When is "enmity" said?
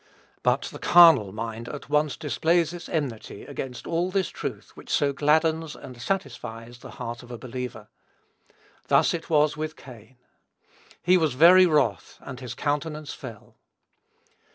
2.89-3.43